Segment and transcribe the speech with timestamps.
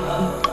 [0.00, 0.43] love.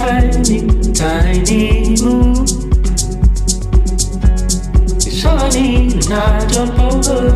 [0.00, 0.60] tiny,
[0.94, 2.46] tiny moon.
[4.96, 7.26] It's all and I jump over.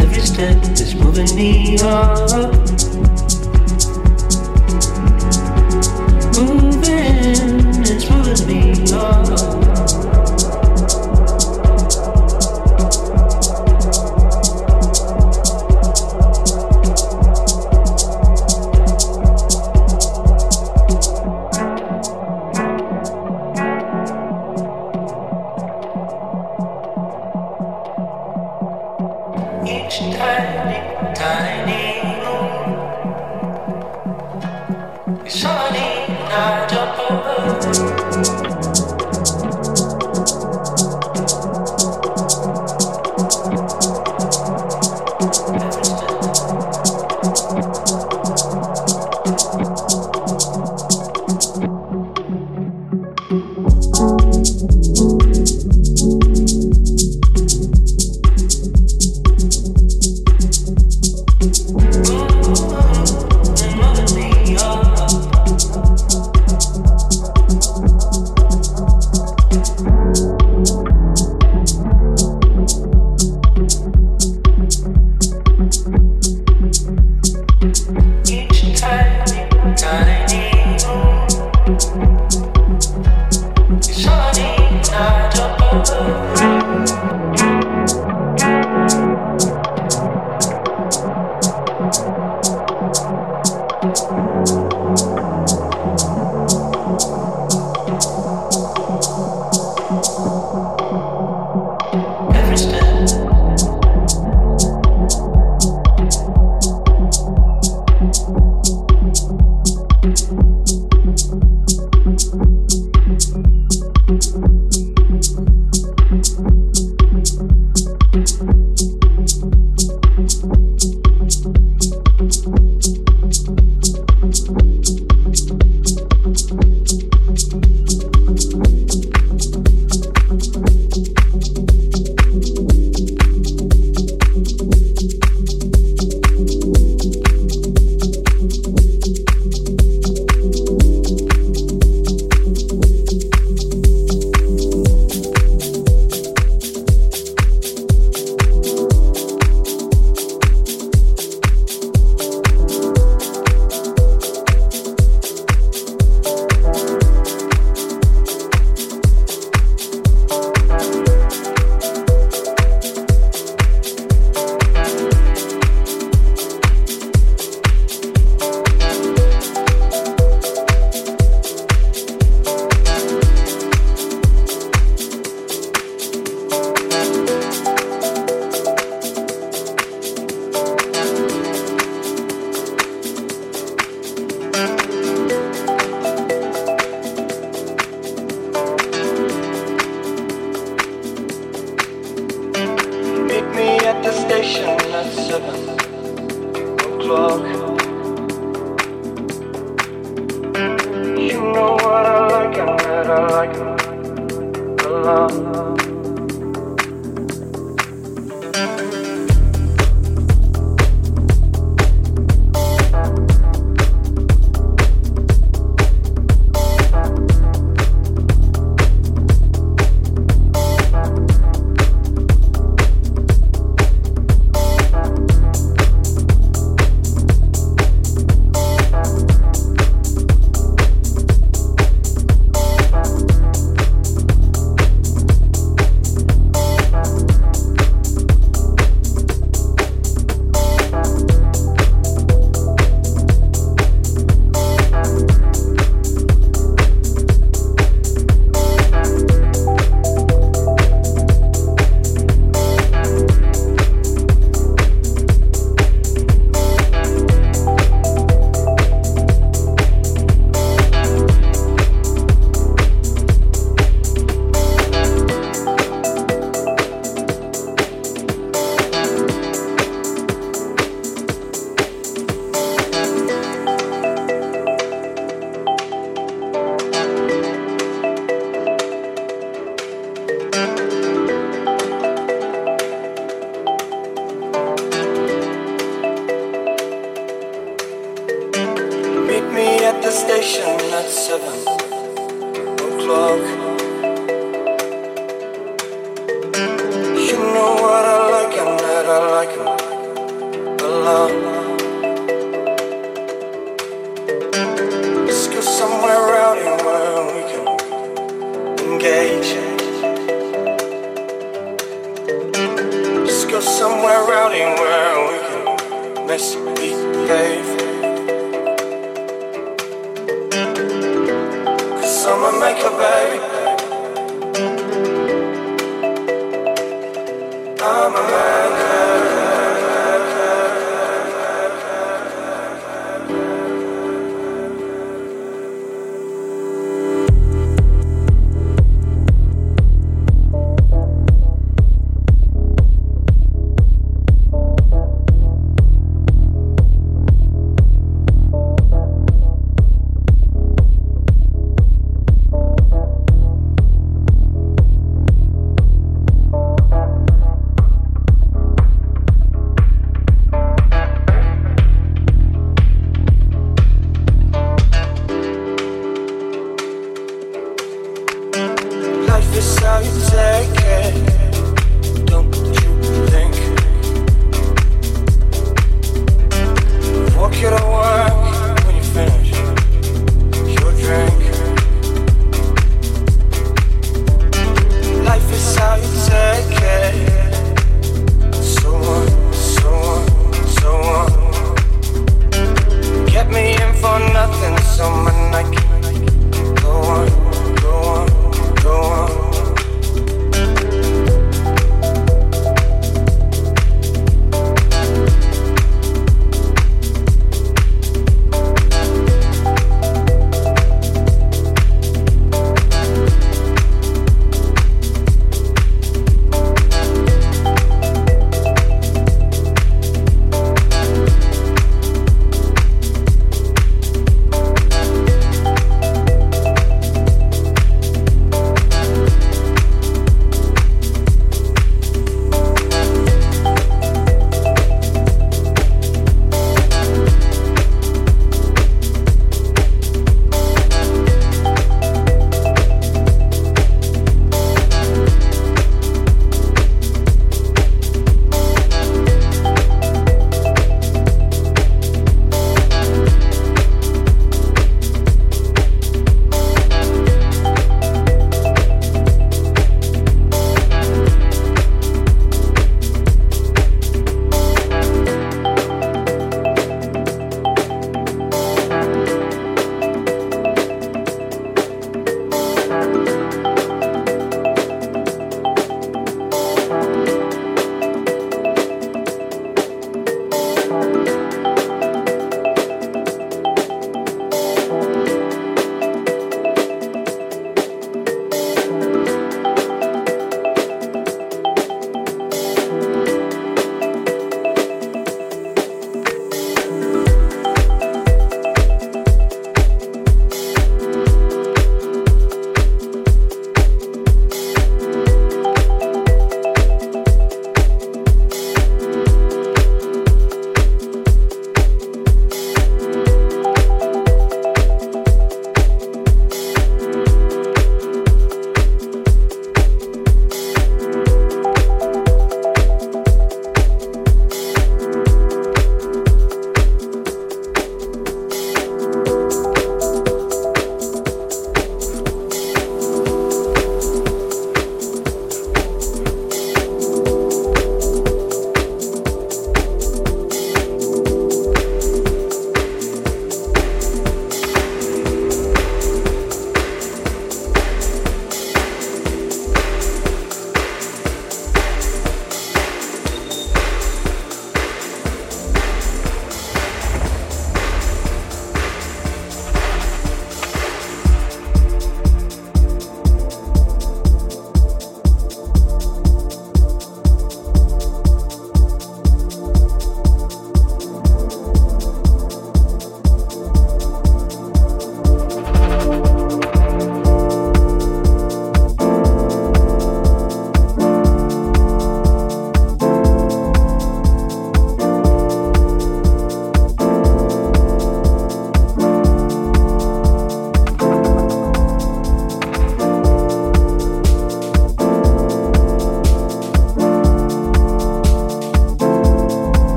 [0.00, 2.67] Every step is moving me up.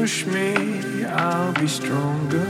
[0.00, 2.46] push me, I'll be stronger.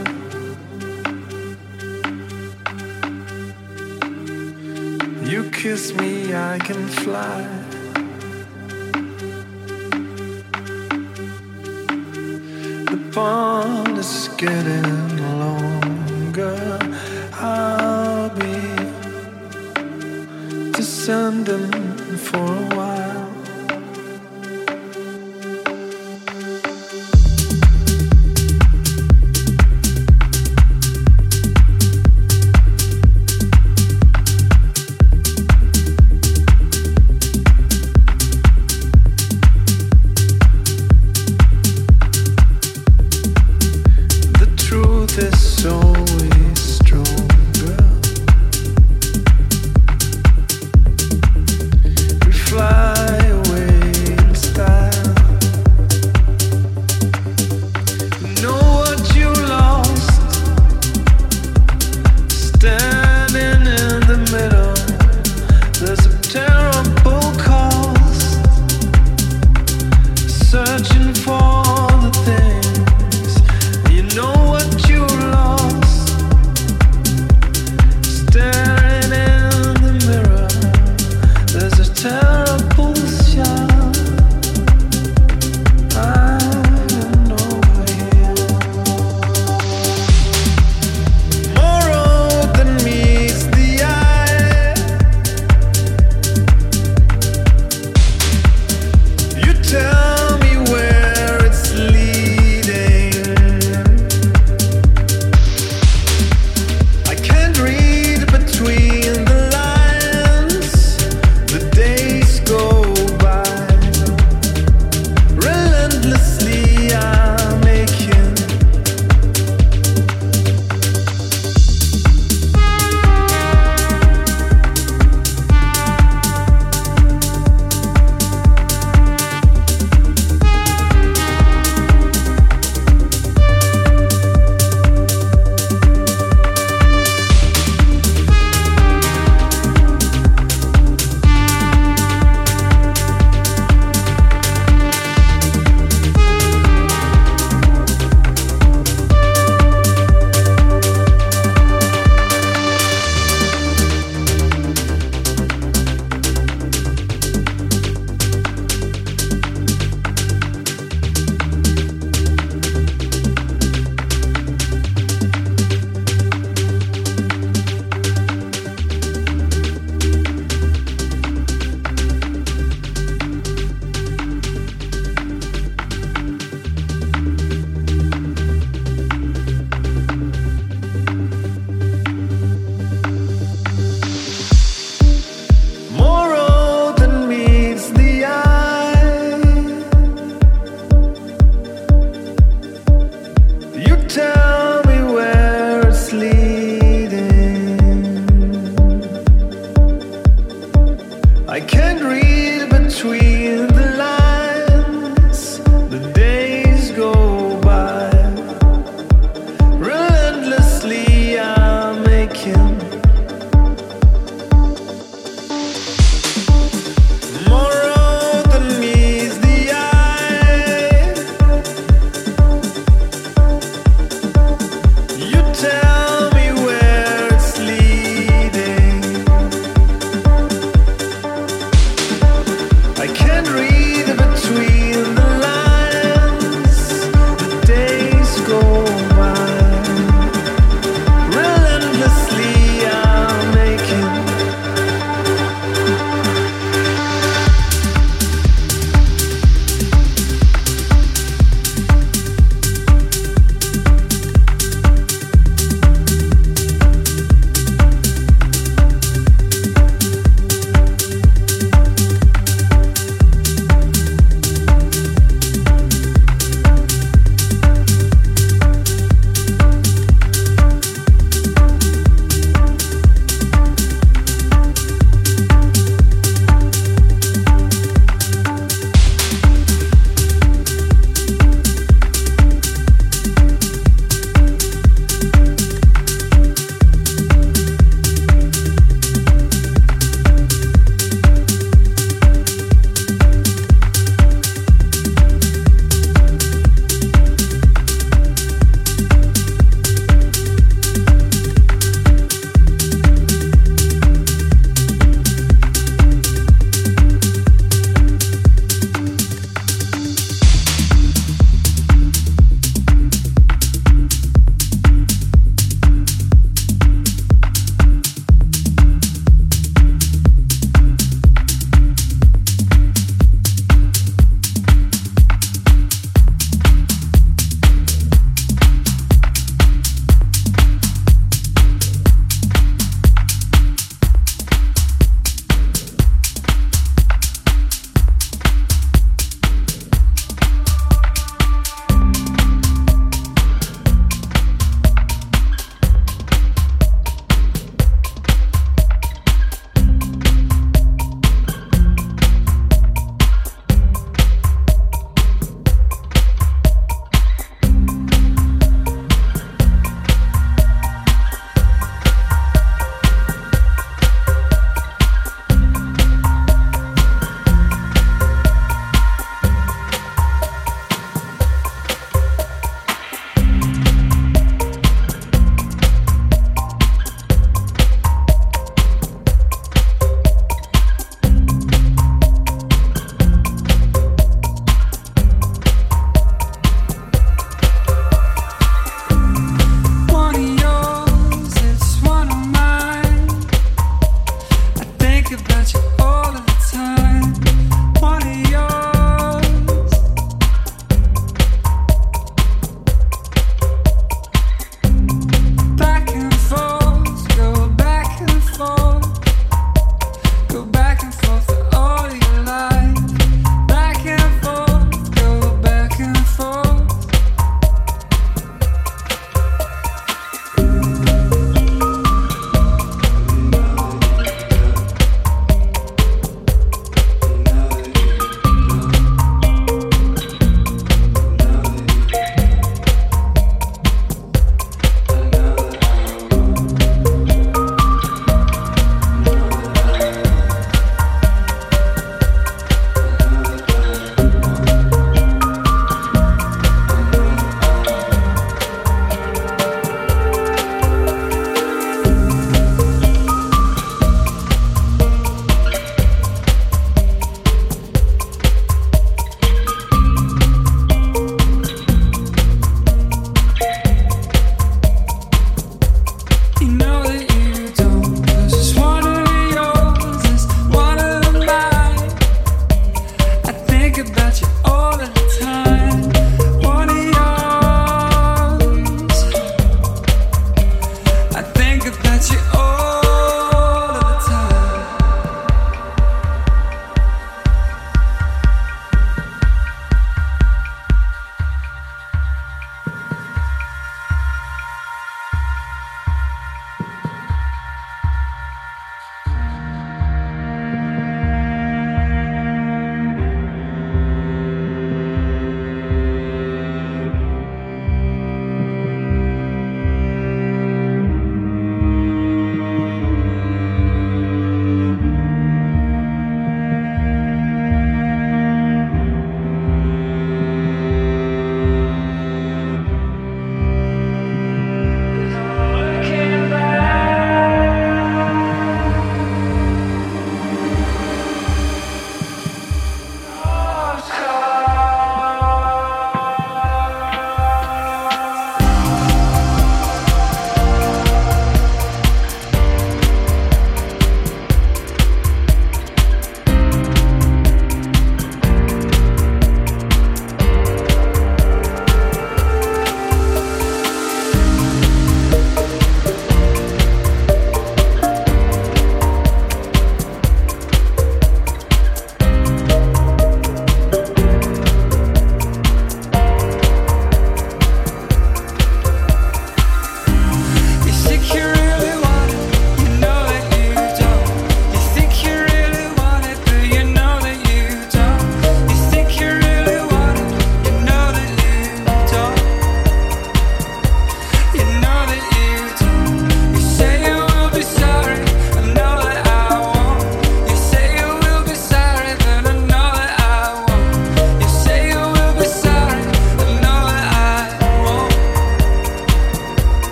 [5.31, 7.41] You kiss me, I can fly.
[12.91, 14.99] The bond is getting
[15.43, 16.59] longer.
[17.33, 18.57] I'll be
[20.79, 21.71] descending
[22.27, 22.76] for